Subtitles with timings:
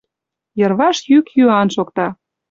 [0.59, 2.07] Йырваш йӱк-йӱан шокта: